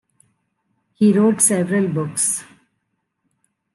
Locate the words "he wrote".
0.95-1.41